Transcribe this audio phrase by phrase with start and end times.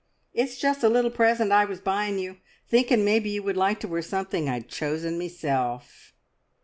[0.33, 3.87] "It's just a little present I was buying you, thinking maybe you would like to
[3.87, 6.13] wear something I'd chosen meself."